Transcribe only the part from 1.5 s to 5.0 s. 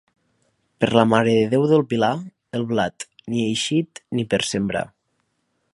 Déu del Pilar, el blat, ni eixit ni per sembrar.